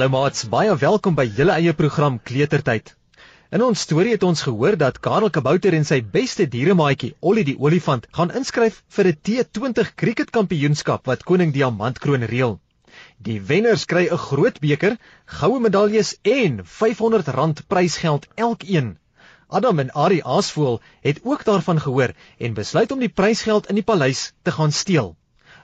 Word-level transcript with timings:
Hallo 0.00 0.14
maats, 0.16 0.46
baie 0.48 0.72
welkom 0.80 1.12
by 1.12 1.26
julle 1.36 1.52
eie 1.60 1.74
program 1.76 2.14
Kletertyd. 2.24 2.94
In 3.52 3.60
ons 3.60 3.82
storie 3.84 4.14
het 4.14 4.22
ons 4.24 4.42
gehoor 4.46 4.78
dat 4.80 4.96
Karel 5.04 5.28
Kabouter 5.28 5.74
en 5.76 5.82
sy 5.84 5.98
beste 6.14 6.46
dieremaatjie, 6.54 7.10
Ollie 7.20 7.44
die 7.44 7.56
olifant, 7.60 8.06
gaan 8.16 8.32
inskryf 8.38 8.78
vir 8.96 9.10
'n 9.10 9.18
T20 9.28 9.90
cricketkampioenskap 10.02 11.04
wat 11.10 11.26
Koning 11.28 11.52
Diamantkroon 11.52 12.24
reël. 12.30 12.56
Die 13.28 13.36
wenners 13.50 13.84
kry 13.84 14.06
'n 14.08 14.22
groot 14.22 14.60
beker, 14.64 14.96
goue 15.26 15.60
medaljes 15.60 16.14
en 16.22 16.64
R500 16.64 17.66
prysgeld 17.68 18.26
elkeen. 18.36 18.96
Adam 19.48 19.84
en 19.84 19.92
Ari 19.92 20.22
Aasvoel 20.24 20.80
het 21.02 21.20
ook 21.24 21.44
daarvan 21.44 21.80
gehoor 21.80 22.14
en 22.38 22.54
besluit 22.54 22.90
om 22.90 23.00
die 23.00 23.12
prysgeld 23.20 23.68
in 23.68 23.74
die 23.74 23.84
paleis 23.92 24.32
te 24.42 24.50
gaan 24.50 24.72
steel. 24.72 25.14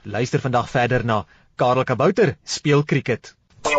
Luister 0.03 0.39
vandag 0.39 0.69
verder 0.69 1.05
na 1.05 1.25
Karel 1.55 1.83
Kabouter 1.83 2.37
speel 2.43 2.85
cricket. 2.85 3.36
Op 3.67 3.73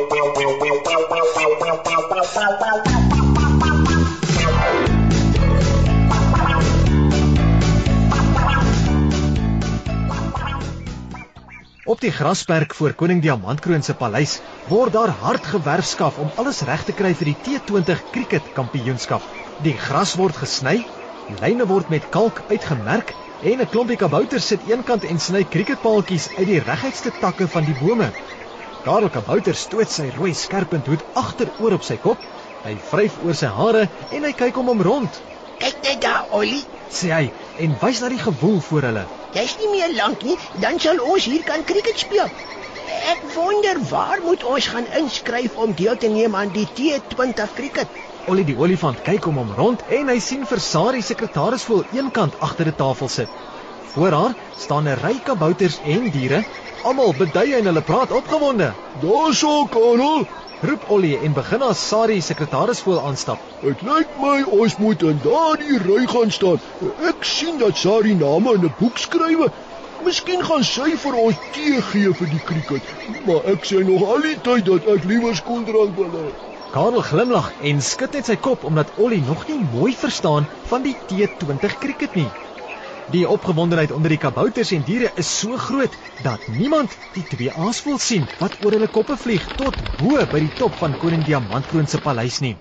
die 12.01 12.13
grasperk 12.13 12.75
voor 12.75 12.93
koning 12.93 13.23
Diamantkroon 13.23 13.83
se 13.83 13.95
paleis 13.95 14.41
word 14.69 14.93
daar 14.93 15.09
hard 15.09 15.47
gewerfskaf 15.47 16.19
om 16.19 16.31
alles 16.37 16.61
reg 16.69 16.85
te 16.85 16.93
kry 16.93 17.15
vir 17.17 17.25
die 17.31 17.37
T20 17.47 17.97
cricket 18.13 18.43
kampioenskap. 18.53 19.23
Die 19.65 19.73
gras 19.73 20.13
word 20.21 20.37
gesny, 20.37 20.85
lyne 21.41 21.65
word 21.67 21.89
met 21.89 22.11
kalk 22.13 22.43
uitgemerk 22.53 23.17
en 23.41 23.65
'n 23.65 23.71
klompie 23.73 23.97
kabouters 23.97 24.47
sit 24.53 24.69
eenkant 24.69 25.05
en 25.05 25.19
sny 25.19 25.45
cricketpaaltjies 25.45 26.29
uit 26.37 26.47
die 26.47 26.61
reguitste 26.61 27.11
takke 27.21 27.49
van 27.49 27.65
die 27.65 27.79
bome. 27.81 28.13
Karel 28.89 29.11
Kabouter 29.13 29.53
stoot 29.53 29.91
sy 29.93 30.07
rooi 30.15 30.31
skerpend 30.33 30.87
hoed 30.89 31.03
agteroor 31.21 31.75
op 31.77 31.83
sy 31.85 31.99
kop. 32.01 32.23
Hy 32.65 32.71
vryf 32.91 33.19
oor 33.21 33.37
sy 33.37 33.51
hare 33.53 33.83
en 34.17 34.25
hy 34.25 34.31
kyk 34.39 34.61
om 34.63 34.71
hom 34.73 34.81
rond. 34.87 35.19
Kyk 35.61 35.83
net 35.85 35.99
daar, 36.01 36.31
Ollie, 36.39 36.63
sê 36.89 37.11
hy 37.13 37.27
en 37.67 37.75
wys 37.83 38.01
na 38.01 38.09
die 38.15 38.23
gewoel 38.23 38.57
voor 38.71 38.87
hulle. 38.89 39.03
Jy's 39.37 39.59
nie 39.61 39.69
meer 39.75 39.93
lank 39.99 40.25
nie, 40.25 40.39
dan 40.65 40.81
sal 40.81 41.03
ons 41.05 41.29
hier 41.29 41.45
kan 41.51 41.67
krieket 41.69 42.01
speel. 42.01 42.33
Ek 43.13 43.29
wonder 43.35 43.83
waar 43.91 44.25
moet 44.25 44.49
ons 44.55 44.71
gaan 44.73 44.89
inskryf 45.03 45.61
om 45.61 45.77
deel 45.77 46.01
te 46.01 46.09
neem 46.15 46.41
aan 46.41 46.57
die 46.57 46.65
T20 46.81 47.53
krieket? 47.61 47.93
Ollie 48.25 48.49
die 48.49 48.57
olifant 48.57 49.05
kyk 49.05 49.29
om 49.29 49.43
hom 49.43 49.53
rond 49.61 49.85
en 50.01 50.09
hy 50.15 50.17
sien 50.31 50.49
vir 50.49 50.65
Sari 50.65 51.05
sekretaris 51.05 51.69
voor 51.69 51.85
eenkant 51.93 52.41
agter 52.41 52.73
'n 52.73 52.81
tafel 52.81 53.13
sit. 53.13 53.29
Voor 53.95 54.13
haar 54.13 54.35
staan 54.57 54.89
'n 54.89 55.01
ry 55.05 55.17
kabouters 55.25 55.81
en 55.85 56.11
diere 56.11 56.45
Almal 56.87 57.15
beduie 57.19 57.57
en 57.59 57.67
hulle 57.67 57.81
praat 57.83 58.13
opgewonde. 58.15 58.73
"Daarso, 59.03 59.67
Karel," 59.67 60.27
roep 60.63 60.85
Ollie 60.89 61.19
en 61.19 61.33
begin 61.33 61.63
as 61.63 61.89
Sari 61.89 62.21
sekretaris 62.21 62.81
voor 62.81 63.01
aanstap. 63.01 63.39
"Dit 63.63 63.83
lyk 63.83 64.09
my 64.21 64.43
ons 64.61 64.77
moet 64.77 65.03
in 65.03 65.21
daardie 65.23 65.79
ry 65.79 66.07
gaan 66.07 66.31
staan. 66.31 66.61
Ek 67.09 67.25
sien 67.25 67.59
dat 67.59 67.77
Sari 67.77 68.15
name 68.15 68.55
in 68.55 68.65
'n 68.65 68.75
boek 68.79 68.99
skrywe. 68.99 69.51
Miskien 70.05 70.45
gaan 70.45 70.65
sy 70.65 70.97
vir 70.97 71.15
ons 71.15 71.37
tee 71.53 71.83
gee 71.83 72.15
vir 72.15 72.29
die 72.31 72.45
krieket, 72.45 72.83
maar 73.27 73.45
ek 73.45 73.65
sê 73.65 73.85
nog 73.85 74.03
al 74.15 74.21
die 74.21 74.41
tyd 74.41 74.65
dat 74.65 74.87
ek 74.87 75.05
liewer 75.05 75.37
skooldrank 75.37 75.97
wil 75.97 76.13
hê." 76.21 76.29
Karel 76.73 77.03
glimlag 77.03 77.53
en 77.63 77.83
skud 77.83 78.13
net 78.13 78.27
sy 78.27 78.37
kop 78.37 78.65
omdat 78.65 78.93
Ollie 78.97 79.23
nog 79.27 79.47
nie 79.49 79.61
mooi 79.73 79.95
verstaan 79.97 80.47
van 80.69 80.83
die 80.83 80.97
T20 81.09 81.79
krieket 81.79 82.15
nie. 82.15 82.31
Die 83.09 83.25
opgewondenheid 83.25 83.93
onder 83.97 84.13
die 84.13 84.19
kabouters 84.21 84.71
en 84.77 84.83
diere 84.85 85.09
is 85.17 85.29
so 85.41 85.57
groot 85.57 85.95
dat 86.25 86.43
niemand 86.45 86.93
die 87.17 87.23
twee 87.25 87.53
aasvoël 87.53 87.97
sien 88.05 88.27
wat 88.37 88.59
oor 88.61 88.75
hulle 88.77 88.89
koppe 88.93 89.17
vlieg 89.17 89.47
tot 89.57 89.81
bo 89.97 90.27
by 90.35 90.43
die 90.43 90.51
top 90.61 90.77
van 90.77 90.97
koning 91.05 91.23
Diamantkroon 91.25 91.89
se 91.89 92.03
paleis 92.05 92.43
nie. 92.45 92.53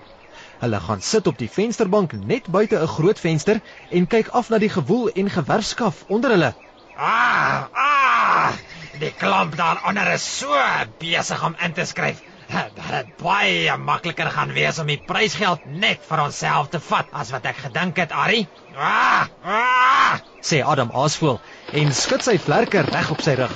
Hulle 0.62 0.80
gaan 0.86 1.04
sit 1.04 1.28
op 1.28 1.36
die 1.42 1.50
vensterbank 1.52 2.16
net 2.32 2.48
buite 2.56 2.80
'n 2.80 2.88
groot 2.94 3.20
venster 3.20 3.60
en 3.90 4.08
kyk 4.16 4.32
af 4.40 4.48
na 4.48 4.58
die 4.64 4.72
gewoel 4.72 5.12
en 5.12 5.28
gewerskaf 5.36 6.04
onder 6.08 6.30
hulle. 6.30 6.54
Ah, 6.96 7.68
ah! 7.72 8.56
Die 8.98 9.12
klomp 9.12 9.56
daar 9.56 9.84
onder 9.84 10.12
is 10.14 10.24
so 10.38 10.56
besig 10.98 11.44
om 11.44 11.60
in 11.60 11.72
te 11.72 11.84
skryf. 11.84 12.24
Dat 12.48 12.84
het 12.88 13.08
baie 13.20 13.76
makliker 13.76 14.30
gaan 14.32 14.52
wees 14.56 14.78
om 14.78 14.88
die 14.88 15.00
prysgeld 15.06 15.66
net 15.68 16.00
vir 16.08 16.22
onsself 16.24 16.70
te 16.72 16.80
vat 16.80 17.10
as 17.12 17.32
wat 17.34 17.48
ek 17.50 17.60
gedink 17.68 18.00
het, 18.00 18.12
Ari. 18.12 18.46
Ah! 18.76 19.28
Ah! 19.44 20.20
sê 20.40 20.62
Adam 20.64 20.90
Aasvoël 20.94 21.40
en 21.80 21.90
skud 21.92 22.24
sy 22.24 22.38
vlerke 22.40 22.84
reg 22.86 23.10
op 23.12 23.24
sy 23.24 23.34
rug. 23.40 23.54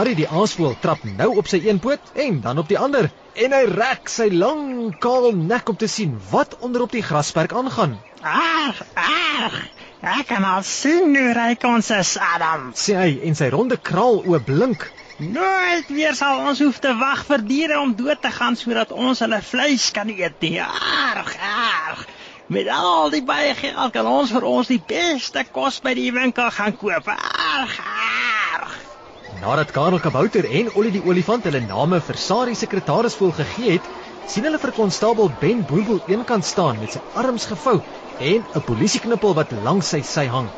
Ari 0.00 0.14
die 0.16 0.28
Aasvoël 0.28 0.76
trap 0.80 1.02
nou 1.18 1.32
op 1.42 1.50
sy 1.50 1.60
een 1.66 1.80
poot 1.82 2.12
en 2.24 2.40
dan 2.44 2.62
op 2.62 2.70
die 2.70 2.78
ander 2.78 3.10
en 3.34 3.56
hy 3.56 3.64
rek 3.70 4.08
sy 4.08 4.30
lang 4.32 4.94
kaal 5.02 5.32
nek 5.36 5.68
om 5.72 5.76
te 5.80 5.88
sien 5.90 6.16
wat 6.30 6.56
onder 6.64 6.86
op 6.86 6.94
die 6.94 7.04
grasperk 7.04 7.52
aangaan. 7.52 7.98
Ag, 8.22 8.80
ag. 8.94 9.60
Ek 10.00 10.30
kan 10.30 10.46
al 10.48 10.62
sien 10.64 11.12
hoe 11.16 11.34
ryk 11.36 11.64
ons 11.68 11.90
is, 11.92 12.14
Adam. 12.16 12.70
Sê 12.72 12.96
hy 12.96 13.10
en 13.28 13.36
sy 13.36 13.50
ronde 13.52 13.76
kraal 13.90 14.22
oop 14.22 14.46
blink. 14.48 14.86
Nooit 15.20 15.88
weer 15.92 16.14
sal 16.16 16.38
ons 16.48 16.60
hoef 16.64 16.78
te 16.80 16.94
wag 16.96 17.26
vir 17.28 17.42
diere 17.44 17.76
om 17.76 17.90
dood 17.92 18.22
te 18.24 18.30
gaan 18.32 18.54
sodat 18.56 18.92
ons 19.06 19.18
hulle 19.20 19.40
vleis 19.44 19.90
kan 19.92 20.08
eet 20.08 20.38
nie. 20.40 20.54
Arg, 20.64 21.34
arg. 21.44 22.06
Met 22.48 22.70
al 22.72 23.12
die 23.12 23.20
baie 23.28 23.50
geld 23.58 23.92
kan 23.92 24.06
ons 24.08 24.32
vir 24.32 24.46
ons 24.48 24.70
die 24.72 24.80
beste 24.80 25.42
kos 25.52 25.76
by 25.84 25.92
die 25.98 26.08
winkel 26.16 26.48
gaan 26.56 26.72
koop. 26.80 27.10
Arg, 27.12 27.74
arg. 28.56 28.78
Nadat 29.42 29.74
Karel 29.76 30.00
Kabouter 30.00 30.48
en 30.48 30.70
Ollie 30.72 30.94
die 30.94 31.04
olifant 31.04 31.44
hulle 31.44 31.60
name 31.66 32.00
vir 32.06 32.20
Sari 32.22 32.56
sekretaris 32.56 33.18
voel 33.20 33.34
gegee 33.42 33.74
het, 33.76 33.90
sien 34.24 34.48
hulle 34.48 34.62
vir 34.62 34.72
konstabel 34.78 35.28
Ben 35.42 35.60
Boebel 35.68 36.00
eenkant 36.08 36.48
staan 36.48 36.80
met 36.80 36.96
sy 36.96 37.04
arms 37.24 37.44
gevou 37.52 37.76
en 38.32 38.40
'n 38.40 38.64
polisieknippel 38.70 39.36
wat 39.36 39.52
langs 39.68 39.92
sy 39.92 40.00
sy 40.00 40.26
hang. 40.32 40.48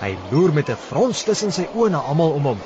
Hy 0.00 0.16
loer 0.32 0.56
met 0.56 0.72
'n 0.72 0.82
frons 0.88 1.22
tussen 1.28 1.52
sy 1.52 1.68
oë 1.76 1.90
na 1.90 2.00
almal 2.00 2.32
om 2.40 2.50
hom. 2.52 2.64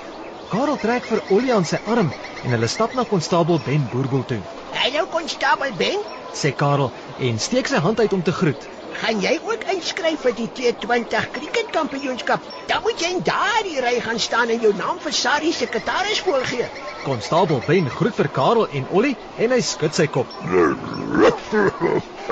Karel 0.50 0.80
trek 0.82 1.04
vir 1.06 1.20
Olie 1.30 1.52
aan 1.54 1.66
sy 1.68 1.78
arm 1.92 2.08
en 2.42 2.54
hulle 2.56 2.68
stap 2.70 2.94
na 2.98 3.04
konstabel 3.10 3.60
Ben 3.66 3.84
Boerbel 3.92 4.24
toe. 4.30 4.40
"Hallo 4.78 5.04
konstabel 5.12 5.70
Ben," 5.82 6.00
sê 6.40 6.50
Karel 6.62 6.90
en 7.28 7.38
steek 7.38 7.70
sy 7.70 7.78
hand 7.84 8.00
uit 8.00 8.12
om 8.12 8.22
te 8.28 8.32
groet. 8.32 8.66
"Gaan 9.02 9.20
jy 9.26 9.34
ook 9.44 9.62
inskryf 9.74 10.20
vir 10.26 10.34
die 10.40 10.48
T20 10.58 11.30
cricketkampioenskap? 11.36 12.42
Dan 12.66 12.82
moet 12.82 12.98
jy 12.98 13.12
in 13.14 13.22
daardie 13.30 13.80
ry 13.86 13.94
gaan 14.00 14.18
staan 14.18 14.50
en 14.50 14.60
jou 14.66 14.74
naam 14.74 14.98
vir 14.98 15.12
Sari 15.12 15.52
sekretaris 15.52 16.20
voorgee." 16.26 16.66
Konstabel 17.04 17.62
Ben 17.70 17.88
groet 17.88 18.14
vir 18.14 18.28
Karel 18.28 18.66
en 18.68 18.88
Olie 18.90 19.16
en 19.38 19.50
hy 19.50 19.60
skud 19.60 19.94
sy 19.94 20.06
kop. 20.08 20.26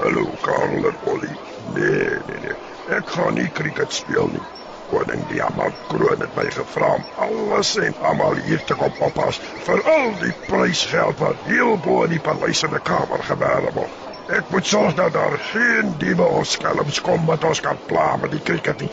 "Hallo 0.02 0.24
Karel 0.42 0.90
en 0.90 0.98
Olie. 1.14 1.36
Nee, 1.74 2.18
nee, 2.26 2.38
nee. 2.42 2.56
Ek 2.98 3.06
gaan 3.08 3.34
nie 3.34 3.50
cricket 3.50 3.92
speel 3.92 4.26
nie." 4.26 4.46
Koning 4.90 5.22
Diamant 5.30 5.76
kroon 5.88 6.22
het 6.24 6.34
my 6.36 6.46
gevra 6.54 6.90
om 6.96 7.04
alles 7.26 7.74
en 7.82 7.94
almal 8.10 8.40
hier 8.46 8.62
te 8.68 8.76
kom 8.78 8.92
oppas 9.04 9.40
vir 9.66 9.82
al 9.92 10.12
die 10.22 10.34
prysgeld 10.48 11.20
wat 11.22 11.46
heel 11.48 11.76
bo 11.84 12.02
in 12.06 12.14
die 12.16 12.22
paleis 12.28 12.62
in 12.66 12.74
die 12.74 12.82
kamer 12.90 13.22
gebeere 13.30 13.72
word. 13.76 14.04
Ek 14.38 14.50
moet 14.52 14.66
sorg 14.68 14.96
dat 14.96 15.14
daar 15.16 15.38
geen 15.52 15.94
diewe 16.02 16.26
of 16.40 16.46
skelms 16.46 17.00
kom 17.04 17.24
wat 17.28 17.44
ons 17.48 17.62
kan 17.64 17.78
pla 17.88 18.10
met 18.20 18.34
die 18.34 18.42
krieket 18.44 18.84
nie. 18.84 18.90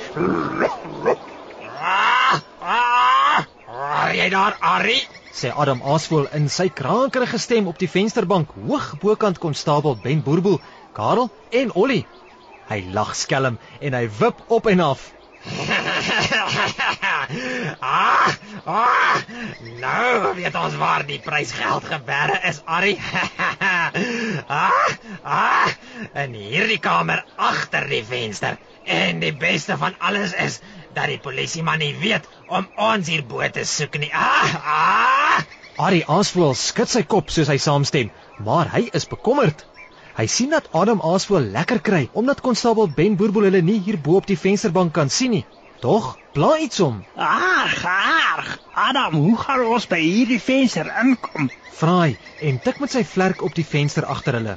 Ah, 1.75 2.39
ah, 2.61 3.43
ah, 3.67 4.09
jy 4.15 4.29
daar, 4.31 4.55
Ari? 4.59 5.01
sê 5.35 5.51
Adam 5.51 5.81
Aasvoel 5.83 6.29
in 6.37 6.47
sy 6.47 6.69
krankerige 6.71 7.37
stem 7.43 7.67
op 7.67 7.79
die 7.81 7.91
vensterbank 7.91 8.53
hoog 8.63 8.93
bokant 9.01 9.41
konstabel 9.43 9.97
Ben 10.03 10.23
Boerboel, 10.23 10.61
Karel 10.95 11.27
en 11.51 11.73
Ollie. 11.75 12.05
Hy 12.69 12.79
lag 12.95 13.11
skelm 13.19 13.59
en 13.81 13.97
hy 13.99 14.05
wip 14.19 14.39
op 14.47 14.71
en 14.71 14.79
af 14.87 15.09
ah, 17.79 18.33
ah, 18.65 19.17
nou 19.79 20.35
weet 20.35 20.55
ons 20.57 20.75
waar 20.81 21.05
die 21.05 21.19
prysgeld 21.21 21.85
gebeere 21.89 22.39
is, 22.49 22.61
Ari. 22.65 22.95
ah, 24.61 24.87
ah, 25.21 25.69
in 26.23 26.33
hierdie 26.33 26.79
kamer 26.81 27.25
agter 27.35 27.85
die 27.91 28.03
venster. 28.05 28.57
En 28.85 29.19
die 29.21 29.33
beste 29.33 29.77
van 29.81 29.93
alles 29.97 30.33
is 30.33 30.59
dat 30.97 31.09
die 31.13 31.21
polisie 31.21 31.63
man 31.65 31.81
nie 31.81 31.95
weet 32.01 32.27
om 32.47 32.67
ons 32.75 33.07
hier 33.09 33.25
bo 33.25 33.45
te 33.49 33.65
soek 33.69 33.97
nie. 34.01 34.11
Ah, 34.13 34.55
ah. 34.65 35.45
Ari 35.85 36.05
Aasvoel 36.07 36.55
skud 36.55 36.89
sy 36.89 37.03
kop 37.03 37.29
soos 37.33 37.49
hy 37.51 37.57
saamstem, 37.59 38.11
maar 38.39 38.69
hy 38.71 38.87
is 38.95 39.09
bekommerd. 39.11 39.65
Hy 40.15 40.27
sien 40.31 40.53
dat 40.55 40.67
Adam 40.71 41.01
Aasvoel 41.03 41.49
lekker 41.51 41.81
kry 41.83 42.05
omdat 42.15 42.39
konstabel 42.41 42.87
Ben 42.87 43.17
Boerboel 43.19 43.49
hulle 43.49 43.59
nie 43.61 43.81
hier 43.83 43.97
bo 43.99 44.15
op 44.21 44.27
die 44.29 44.39
vensterbank 44.39 44.93
kan 44.95 45.09
sien 45.11 45.33
nie. 45.35 45.43
Tog, 45.83 46.13
pla 46.31 46.53
iets 46.63 46.79
om. 46.79 47.01
Ag, 47.19 47.81
ag. 47.83 48.53
Adam, 48.73 49.17
hoe 49.19 49.35
gaan 49.37 49.65
ons 49.67 49.87
by 49.91 49.99
hierdie 49.99 50.39
venster 50.39 50.87
inkom? 51.01 51.49
Vra 51.75 51.97
hy 52.05 52.15
en 52.47 52.61
tik 52.63 52.79
met 52.79 52.95
sy 52.95 53.03
vlerk 53.03 53.43
op 53.43 53.59
die 53.59 53.67
venster 53.67 54.07
agter 54.07 54.39
hulle. 54.39 54.55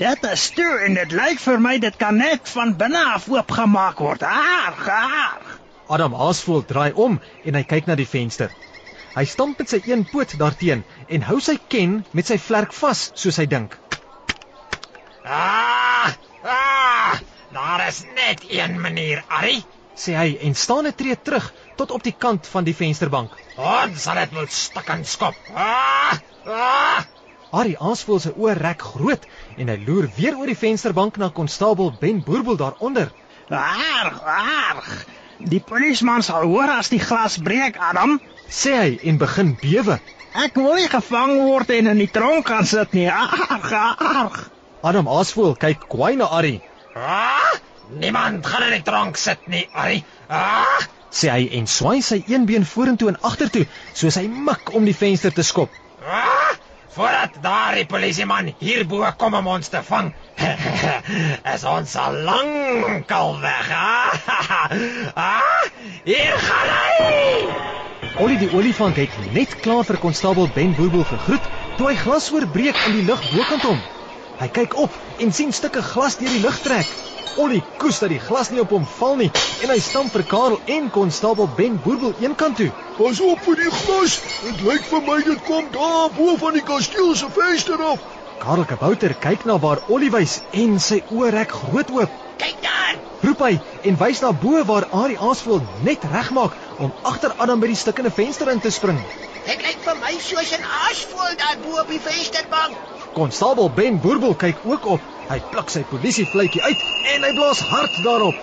Dit 0.00 0.24
is 0.32 0.48
toe 0.56 0.72
en 0.88 0.96
dit 0.96 1.12
lyk 1.12 1.44
vir 1.44 1.60
my 1.60 1.76
dit 1.84 2.00
kan 2.00 2.16
net 2.16 2.48
van 2.56 2.72
binne 2.80 3.04
af 3.12 3.28
oopgemaak 3.28 4.00
word. 4.00 4.24
Ag, 4.24 4.88
ag. 4.88 5.58
Adam 5.92 6.16
Aasvoel 6.16 6.64
draai 6.64 6.96
om 6.96 7.20
en 7.44 7.60
hy 7.60 7.66
kyk 7.68 7.92
na 7.92 8.00
die 8.00 8.08
venster. 8.08 8.48
Hy 9.14 9.28
stamp 9.28 9.60
met 9.60 9.70
sy 9.70 9.84
een 9.84 10.08
poot 10.08 10.32
daarteen 10.40 10.80
en 11.12 11.28
hou 11.28 11.36
sy 11.44 11.60
ken 11.68 12.00
met 12.16 12.26
sy 12.26 12.40
vlerk 12.40 12.72
vas, 12.80 13.10
soos 13.14 13.36
hy 13.38 13.44
dink. 13.52 13.76
Ah! 15.24 16.12
Ah! 16.44 17.16
Daar 17.52 17.86
is 17.88 18.02
net 18.14 18.44
een 18.48 18.80
manier, 18.80 19.24
Arrie. 19.28 19.64
sê 19.94 20.12
hy 20.18 20.38
en 20.42 20.54
staan 20.54 20.86
'n 20.86 20.94
tree 20.94 21.16
terug 21.22 21.52
tot 21.76 21.90
op 21.90 22.02
die 22.02 22.14
kant 22.18 22.46
van 22.46 22.64
die 22.64 22.74
vensterbank. 22.74 23.30
Ons 23.56 24.02
sal 24.02 24.14
dit 24.14 24.32
moet 24.32 24.52
stik 24.52 24.88
en 24.88 25.04
skop. 25.04 25.34
Ah! 25.54 26.18
Ah! 26.46 27.04
Harry 27.52 27.76
Aasvoel 27.78 28.20
se 28.20 28.32
oë 28.34 28.56
rek 28.58 28.82
groot 28.82 29.26
en 29.56 29.68
hy 29.68 29.76
loer 29.86 30.10
weer 30.16 30.36
oor 30.36 30.50
die 30.50 30.58
vensterbank 30.58 31.16
na 31.16 31.28
konstabel 31.28 31.92
Ben 32.00 32.22
Boerbel 32.24 32.56
daaronder. 32.56 33.12
Arg, 33.48 34.18
arg. 34.22 35.06
Die 35.38 35.60
polisieman 35.60 36.22
sal 36.22 36.42
hoor 36.42 36.68
as 36.68 36.88
die 36.88 36.98
glas 36.98 37.38
breek, 37.38 37.78
Adam. 37.78 38.20
Sê 38.48 38.74
hy 38.74 38.98
en 39.02 39.18
begin 39.18 39.54
bewe. 39.62 40.00
Ek 40.34 40.54
wil 40.58 40.74
nie 40.74 40.88
gevang 40.90 41.38
word 41.46 41.70
en 41.70 41.86
in 41.86 41.98
die 41.98 42.10
tronk 42.10 42.48
gaan 42.48 42.66
sit 42.66 42.92
nie. 42.92 43.08
Arg, 43.10 43.72
arg. 43.72 44.50
Adam 44.84 45.08
Aasvoel 45.08 45.54
kyk 45.56 45.88
kwaai 45.88 46.16
na 46.20 46.26
Harry, 46.28 46.60
Ah! 46.94 47.56
Niemand 47.88 48.46
gaan 48.46 48.62
in 48.62 48.70
die 48.76 48.82
tronk 48.82 49.16
sit 49.16 49.46
nie, 49.50 49.66
Arrie. 49.72 50.04
Ah! 50.28 50.82
sê 51.14 51.30
hy 51.30 51.46
en 51.58 51.66
swai 51.70 52.00
sy 52.02 52.20
een 52.26 52.44
been 52.46 52.66
vorentoe 52.66 53.08
en 53.12 53.18
agtertoe 53.28 53.64
soos 53.94 54.18
hy 54.18 54.24
mik 54.28 54.72
om 54.74 54.86
die 54.86 54.94
venster 54.94 55.32
te 55.34 55.44
skop. 55.46 55.70
Ah! 56.02 56.52
Voordat 56.94 57.38
daardie 57.42 57.86
polisieman 57.90 58.52
hierbo 58.60 59.02
kom 59.18 59.34
om 59.34 59.48
ons 59.56 59.70
te 59.72 59.80
vang. 59.88 60.12
is 61.54 61.64
ons 61.66 61.96
al 61.98 62.20
lankal 62.28 63.40
weg. 63.42 63.72
Ah! 63.74 64.68
ah! 65.30 65.64
Hier 66.04 66.38
gaan 66.44 66.76
hy! 66.76 68.12
Ollie 68.22 68.38
die 68.38 68.52
olifant 68.54 69.00
het 69.00 69.18
net 69.34 69.56
klaar 69.64 69.82
vir 69.88 69.98
konstabel 70.02 70.52
Ben 70.54 70.76
Boerbel 70.78 71.08
gegroet 71.10 71.50
toe 71.78 71.90
hy 71.90 71.98
glas 72.04 72.30
oorbreek 72.30 72.78
in 72.86 73.00
die 73.00 73.08
lug 73.10 73.26
bokant 73.32 73.66
hom. 73.72 73.82
Hy 74.40 74.48
kyk 74.50 74.74
op 74.82 74.94
en 75.22 75.32
sien 75.32 75.52
stukke 75.54 75.82
glas 75.82 76.16
deur 76.18 76.32
die 76.32 76.42
lug 76.42 76.56
trek. 76.62 76.88
Ollie 77.42 77.62
koes 77.82 78.00
dat 78.02 78.10
die 78.10 78.20
glas 78.22 78.50
nie 78.50 78.60
op 78.62 78.72
hom 78.74 78.86
val 78.98 79.16
nie 79.20 79.30
en 79.62 79.70
hy 79.70 79.78
stamp 79.82 80.10
vir 80.14 80.24
Karel 80.30 80.58
en 80.76 80.90
konstabel 80.94 81.48
Ben 81.58 81.76
Boerbel 81.84 82.14
eenkant 82.22 82.58
toe. 82.58 82.70
Pas 82.98 83.20
op 83.26 83.40
vir 83.46 83.62
die 83.62 83.70
glas. 83.78 84.18
Dit 84.42 84.62
lyk 84.66 84.84
vir 84.90 85.02
my 85.06 85.20
dit 85.26 85.46
kom 85.46 85.70
daar 85.74 86.10
bo 86.18 86.34
van 86.42 86.58
die 86.58 86.64
kasteel 86.66 87.14
se 87.18 87.30
venster 87.36 87.82
af. 87.92 88.02
Karel 88.42 88.66
Kabouter 88.70 89.14
kyk 89.26 89.46
na 89.46 89.58
waar 89.62 89.82
Ollie 89.88 90.10
wys 90.14 90.40
en 90.64 90.78
sy 90.82 91.00
oë 91.10 91.30
rek 91.34 91.54
groot 91.62 91.94
oop. 91.94 92.22
Kyk 92.42 92.58
daar. 92.62 92.98
Roep 93.24 93.44
hy 93.46 93.52
en 93.90 94.00
wys 94.02 94.22
na 94.22 94.32
bo 94.46 94.64
waar 94.70 94.88
Ari 95.02 95.14
Aasvoel 95.16 95.62
net 95.86 96.06
regmaak 96.10 96.58
om 96.78 96.90
agter 97.10 97.34
Adam 97.38 97.62
by 97.62 97.70
die 97.70 97.78
stukkende 97.82 98.10
venster 98.14 98.50
in 98.50 98.60
te 98.60 98.74
spring. 98.74 98.98
Dit 99.46 99.62
lyk 99.62 99.78
vir 99.86 100.02
my 100.02 100.18
soos 100.18 100.50
'n 100.58 100.66
aasvoël 100.82 101.38
daar 101.38 101.62
bo 101.62 101.80
op 101.80 101.88
die 101.88 102.02
vensterbank. 102.02 102.93
Konstabel 103.14 103.70
Ben 103.70 104.00
Boerbel 104.00 104.34
kyk 104.34 104.56
ook 104.64 104.86
op. 104.86 105.00
Hy 105.28 105.38
pluk 105.50 105.70
sy 105.70 105.84
polisiefluitjie 105.90 106.62
uit 106.62 106.80
en 107.14 107.22
hy 107.22 107.30
blaas 107.36 107.60
hard 107.70 108.00
daarop. 108.04 108.40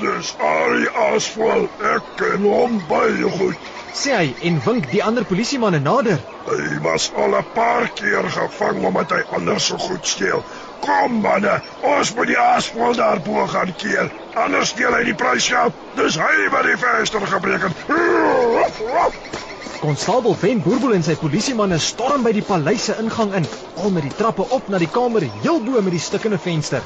Dis 0.00 0.34
Ari 0.44 0.88
Aswal. 1.06 1.64
Ek 1.94 2.10
ken 2.18 2.44
hom 2.44 2.76
baie 2.90 3.30
goed. 3.38 3.70
Sê 3.94 4.12
hy 4.18 4.28
en 4.50 4.58
wink 4.66 4.90
die 4.92 5.00
ander 5.06 5.24
polisiemanne 5.30 5.80
nader. 5.80 6.20
Hy 6.44 6.78
was 6.84 7.08
al 7.16 7.36
'n 7.38 7.46
paar 7.54 7.88
keer 8.00 8.28
gevang 8.36 8.84
omdat 8.84 9.14
hy 9.16 9.22
anders 9.38 9.70
so 9.70 9.78
goed 9.78 10.06
steel. 10.06 10.42
Kom 10.84 11.20
manne, 11.24 11.60
ons 11.80 12.14
moet 12.14 12.26
die 12.26 12.38
Aswal 12.38 12.92
daarbo 12.98 13.46
gaan 13.46 13.72
keer. 13.78 14.10
Anders 14.34 14.74
steel 14.74 14.92
hy 14.92 15.04
die 15.04 15.14
prysgeld. 15.14 15.72
Dis 15.96 16.20
hy 16.20 16.48
wat 16.50 16.68
die 16.68 16.76
venster 16.76 17.26
gebreek 17.26 17.62
het. 17.70 19.43
Konstabel 19.80 20.36
Ben 20.40 20.62
Boerbel 20.64 20.94
en 20.96 21.02
sy 21.04 21.14
polisiemanne 21.20 21.78
storm 21.82 22.22
by 22.24 22.32
die 22.36 22.44
paleis 22.46 22.86
se 22.88 22.94
ingang 23.02 23.34
in, 23.38 23.46
al 23.82 23.90
met 23.94 24.06
die 24.06 24.12
trappe 24.16 24.46
op 24.56 24.68
na 24.72 24.80
die 24.82 24.88
kamer 24.88 25.26
heel 25.42 25.60
bo 25.64 25.82
met 25.84 25.92
die 25.92 26.00
stukkende 26.00 26.38
venster. 26.38 26.84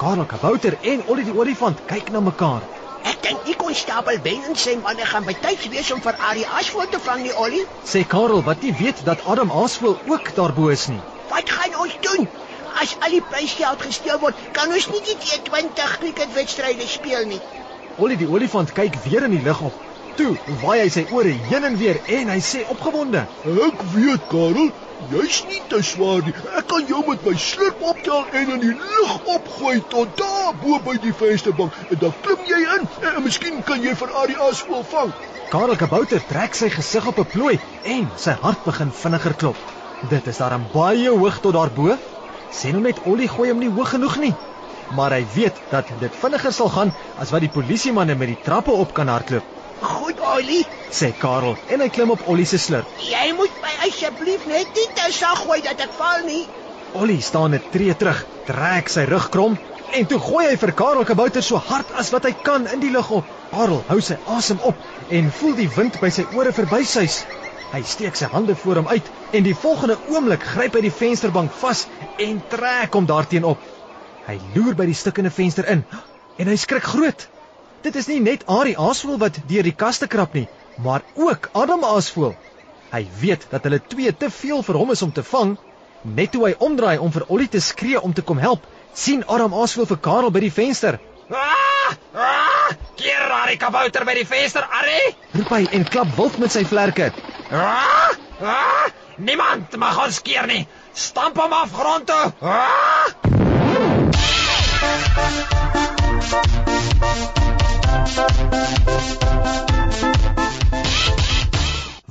Karel 0.00 0.24
Kabouter 0.24 0.76
en 0.92 1.02
Ollie 1.12 1.26
die 1.28 1.36
olifant 1.36 1.82
kyk 1.90 2.08
na 2.14 2.22
mekaar. 2.24 2.62
Ek 3.10 3.20
dink 3.26 3.44
die 3.48 3.56
konstabel 3.60 4.20
Ben 4.24 4.46
en 4.48 4.56
sy 4.62 4.76
manne 4.80 5.04
gaan 5.12 5.26
betyds 5.28 5.68
wees 5.74 5.90
om 5.92 6.00
vir 6.04 6.16
Ari 6.30 6.46
Asvoel 6.60 6.88
te 6.92 7.00
vang 7.08 7.24
nie, 7.26 7.34
Ollie. 7.44 7.64
Sê 7.92 8.06
Karel 8.14 8.44
wat 8.48 8.64
nie 8.64 8.72
weet 8.80 9.04
dat 9.08 9.24
Adam 9.34 9.52
Aasvoel 9.62 9.98
ook 10.08 10.32
daarbo 10.36 10.68
is 10.76 10.86
nie. 10.92 11.00
Wat 11.32 11.52
gaan 11.58 11.76
ons 11.84 11.98
doen? 12.08 12.28
As 12.80 12.96
al 13.04 13.18
die 13.18 13.22
prysgeld 13.34 13.84
gesteel 13.84 14.20
word, 14.24 14.40
kan 14.56 14.72
ons 14.72 14.88
nie 14.94 15.04
die 15.10 15.18
T20 15.26 15.96
cricketwedstryde 16.00 16.88
speel 16.88 17.28
nie. 17.34 17.40
Ollie 18.00 18.16
die 18.16 18.28
olifant 18.28 18.72
kyk 18.72 18.96
weer 19.04 19.28
in 19.28 19.36
die 19.36 19.44
lug 19.44 19.60
op. 19.68 19.89
Toe 20.18 20.36
waai 20.62 20.80
hy 20.80 20.88
sy 20.92 21.04
ore 21.14 21.32
heen 21.48 21.66
en 21.68 21.76
weer 21.80 22.00
en 22.18 22.30
hy 22.32 22.38
sê 22.44 22.62
opgewonde: 22.74 23.22
Ek 23.66 23.84
weet, 23.94 24.26
Karel, 24.32 24.70
jy's 25.12 25.38
nie 25.50 25.62
te 25.70 25.80
swaar 25.86 26.22
nie. 26.26 26.34
Ek 26.58 26.66
kan 26.72 26.86
jou 26.90 27.02
met 27.08 27.22
my 27.26 27.34
slurp 27.38 27.84
optel 27.92 28.26
en 28.40 28.54
in 28.56 28.64
die 28.64 28.74
lug 28.74 29.14
opgooi 29.36 29.78
tot 29.94 30.16
daar 30.18 30.52
bo 30.62 30.80
by 30.88 30.96
die 31.04 31.14
vensterbank. 31.22 31.78
En 31.90 32.02
dan 32.04 32.16
klim 32.26 32.46
jy 32.50 32.60
in 32.76 32.88
en 33.12 33.22
miskien 33.24 33.62
kan 33.70 33.82
jy 33.86 33.94
vir 34.02 34.14
Ari 34.22 34.38
Aswal 34.50 34.84
vang. 34.92 35.14
Karel 35.50 35.78
Kabouter 35.78 36.22
trek 36.32 36.54
sy 36.58 36.68
gesig 36.74 37.06
op 37.10 37.18
'n 37.18 37.30
plooi 37.36 37.56
en 37.82 38.10
sy 38.16 38.36
hart 38.42 38.64
begin 38.66 38.92
vinniger 39.02 39.34
klop. 39.34 39.56
Dit 40.10 40.26
is 40.26 40.38
daarom 40.42 40.68
baie 40.72 41.10
hoog 41.10 41.40
tot 41.40 41.54
daarbo. 41.54 41.96
Sê 42.50 42.72
nou 42.72 42.82
net 42.82 43.02
Ollie 43.04 43.28
gooi 43.28 43.50
hom 43.50 43.58
nie 43.58 43.70
hoog 43.70 43.90
genoeg 43.94 44.16
nie. 44.18 44.34
Maar 44.96 45.12
hy 45.18 45.24
weet 45.34 45.58
dat 45.70 45.90
dit 46.00 46.16
vinniger 46.22 46.52
sal 46.52 46.68
gaan 46.68 46.92
as 47.16 47.30
wat 47.30 47.40
die 47.44 47.52
polisiemanne 47.56 48.14
met 48.18 48.28
die 48.32 48.40
trappe 48.42 48.72
op 48.72 48.92
kan 48.92 49.08
hardloop, 49.08 49.46
Goed, 49.80 50.20
Ollie. 50.20 50.66
sê 50.90 51.08
Karel 51.16 51.56
en 51.72 51.80
hy 51.80 51.88
klim 51.88 52.10
op 52.10 52.26
Ollie 52.28 52.46
se 52.46 52.58
slurp. 52.58 52.88
Jy 53.00 53.32
moet 53.38 53.54
my 53.62 53.70
asseblief 53.86 54.46
net 54.50 54.68
nie 54.76 54.88
te 54.98 55.06
sag 55.16 55.44
gooi 55.46 55.60
dat 55.64 55.80
ek 55.80 55.94
val 55.96 56.24
nie. 56.26 56.42
Ollie 57.00 57.20
staan 57.22 57.54
'n 57.54 57.62
tree 57.72 57.94
terug, 57.94 58.20
trek 58.46 58.88
sy 58.88 59.04
rug 59.08 59.28
krom 59.30 59.56
en 59.94 60.06
toe 60.06 60.18
gooi 60.18 60.44
hy 60.50 60.56
vir 60.56 60.72
Karel 60.72 61.04
Kabouter 61.04 61.42
so 61.42 61.56
hard 61.56 61.92
as 62.02 62.12
wat 62.12 62.24
hy 62.24 62.34
kan 62.42 62.66
in 62.66 62.80
die 62.80 62.90
lug 62.90 63.10
op. 63.10 63.24
Karel 63.54 63.82
hou 63.88 64.00
sy 64.00 64.18
asem 64.36 64.60
op 64.72 64.74
en 65.08 65.32
voel 65.40 65.54
die 65.62 65.70
wind 65.78 66.00
by 66.00 66.10
sy 66.10 66.26
ore 66.34 66.52
verbysuis. 66.52 67.24
Hy 67.72 67.82
steek 67.82 68.16
sy 68.16 68.26
hande 68.26 68.54
voor 68.54 68.82
hom 68.82 68.88
uit 68.88 69.10
en 69.32 69.42
die 69.42 69.54
volgende 69.54 69.98
oomblik 70.08 70.42
gryp 70.42 70.74
hy 70.74 70.80
die 70.80 70.96
vensterbank 71.02 71.52
vas 71.62 71.86
en 72.18 72.42
trek 72.50 72.94
hom 72.94 73.06
daarteen 73.06 73.44
op. 73.44 73.58
Hy 74.26 74.40
loer 74.54 74.74
by 74.74 74.86
die 74.86 74.94
stukkende 74.94 75.30
venster 75.30 75.64
in 75.64 75.84
en 76.38 76.48
hy 76.48 76.56
skrik 76.56 76.82
groot. 76.82 77.28
Dit 77.80 77.96
is 77.96 78.08
nie 78.10 78.20
net 78.20 78.42
Ari 78.44 78.74
Aasvoel 78.76 79.16
wat 79.20 79.38
deur 79.48 79.64
die 79.64 79.76
kaste 79.82 80.06
krap 80.12 80.34
nie, 80.36 80.46
maar 80.84 81.00
ook 81.16 81.48
Adam 81.56 81.84
Aasvoel. 81.88 82.34
Hy 82.92 83.06
weet 83.20 83.46
dat 83.50 83.64
hulle 83.64 83.80
twee 83.80 84.12
te 84.12 84.28
veel 84.30 84.60
vir 84.66 84.76
hom 84.76 84.92
is 84.92 85.02
om 85.06 85.12
te 85.16 85.24
vang. 85.24 85.54
Net 86.02 86.34
toe 86.34 86.44
hy 86.44 86.52
omdraai 86.66 86.98
om 87.00 87.12
vir 87.14 87.24
Ollie 87.28 87.48
te 87.48 87.60
skree 87.64 88.00
om 88.00 88.12
te 88.12 88.24
kom 88.26 88.40
help, 88.42 88.66
sien 88.92 89.24
Adam 89.26 89.56
Aasvoel 89.56 89.88
vir 89.88 90.00
Karel 90.08 90.34
by 90.34 90.44
die 90.44 90.52
venster. 90.52 91.00
Ah! 91.30 91.96
Ah! 92.12 92.68
Keer 93.00 93.32
Arrie 93.38 93.56
kabouter 93.60 94.04
by 94.04 94.18
die 94.18 94.28
venster, 94.28 94.66
Arrie! 94.80 95.14
Roep 95.38 95.54
hy 95.56 95.62
en 95.78 95.88
klap 95.88 96.12
wild 96.18 96.36
met 96.42 96.52
sy 96.52 96.66
vlerke. 96.68 97.12
Ah! 97.48 98.12
Ah! 98.44 98.92
Niemand 99.20 99.72
mag 99.80 100.04
ons 100.04 100.20
keer 100.24 100.48
nie. 100.48 100.66
Stamp 100.92 101.40
hom 101.40 101.56
af 101.56 101.72
grond 101.76 102.08
toe. 102.12 102.28
Ah! 102.44 103.19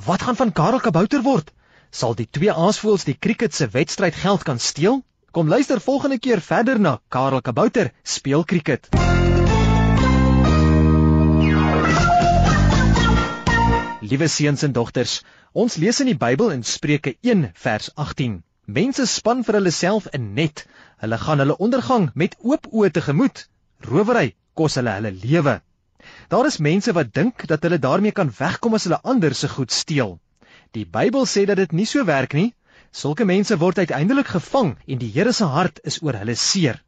Wat 0.04 0.22
gaan 0.22 0.36
van 0.36 0.52
Karel 0.52 0.80
Kabouter 0.80 1.22
word? 1.22 1.52
Sal 1.90 2.14
die 2.18 2.26
twee 2.30 2.52
aasvoëls 2.52 3.04
die 3.06 3.14
cricket 3.18 3.54
se 3.54 3.68
wedstryd 3.70 4.14
geld 4.14 4.42
kan 4.42 4.58
steel? 4.58 5.02
Kom 5.30 5.48
luister 5.48 5.80
volgende 5.80 6.18
keer 6.18 6.40
verder 6.40 6.80
na 6.80 7.00
Karel 7.08 7.40
Kabouter 7.40 7.92
speel 8.02 8.44
cricket. 8.44 8.88
Liewe 14.00 14.28
seuns 14.28 14.62
en 14.62 14.72
dogters, 14.72 15.22
ons 15.52 15.76
lees 15.76 16.00
in 16.02 16.10
die 16.10 16.18
Bybel 16.18 16.50
in 16.50 16.64
Spreuke 16.64 17.14
1 17.22 17.50
vers 17.54 17.90
18. 17.94 18.40
Mense 18.66 19.06
span 19.06 19.44
vir 19.46 19.60
hulle 19.60 19.70
self 19.70 20.10
'n 20.10 20.34
net. 20.34 20.66
Hulle 20.98 21.18
gaan 21.18 21.38
hulle 21.38 21.56
ondergang 21.56 22.10
met 22.14 22.36
oop 22.42 22.66
oë 22.72 22.90
tegemoet. 22.90 23.46
Rowery 23.80 24.34
kos 24.54 24.74
hulle 24.74 24.98
hulle 24.98 25.12
lewe. 25.12 25.60
Daar 26.28 26.46
is 26.46 26.58
mense 26.58 26.92
wat 26.92 27.12
dink 27.14 27.46
dat 27.46 27.62
hulle 27.62 27.78
daarmee 27.78 28.12
kan 28.12 28.32
wegkom 28.38 28.74
as 28.74 28.86
hulle 28.88 29.00
ander 29.02 29.34
se 29.34 29.48
goed 29.48 29.72
steel. 29.72 30.18
Die 30.76 30.86
Bybel 30.86 31.26
sê 31.26 31.44
dat 31.46 31.56
dit 31.56 31.72
nie 31.72 31.86
so 31.86 32.04
werk 32.04 32.32
nie. 32.32 32.52
Sulke 32.90 33.24
mense 33.24 33.58
word 33.58 33.78
uiteindelik 33.78 34.30
gevang 34.34 34.76
en 34.86 34.98
die 34.98 35.10
Here 35.14 35.32
se 35.32 35.44
hart 35.44 35.80
is 35.84 36.00
oor 36.02 36.18
hulle 36.18 36.34
seer. 36.34 36.82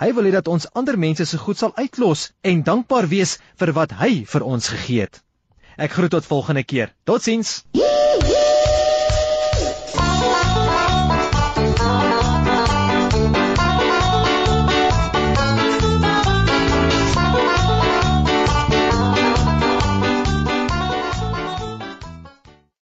Hy 0.00 0.12
wil 0.14 0.28
hê 0.28 0.32
dat 0.34 0.48
ons 0.48 0.68
ander 0.74 0.98
mense 0.98 1.26
se 1.26 1.38
goed 1.38 1.58
sal 1.58 1.74
uitlos 1.76 2.30
en 2.42 2.64
dankbaar 2.70 3.08
wees 3.08 3.38
vir 3.60 3.74
wat 3.80 3.96
hy 4.00 4.24
vir 4.32 4.46
ons 4.54 4.72
gegee 4.74 5.06
het. 5.06 5.22
Ek 5.78 5.94
groet 5.94 6.10
tot 6.10 6.26
volgende 6.26 6.64
keer. 6.64 6.94
Totsiens. 7.04 7.62